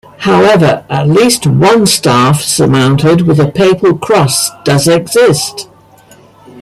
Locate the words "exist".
4.87-5.69